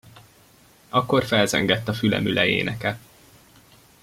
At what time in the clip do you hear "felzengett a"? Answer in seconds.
1.25-1.93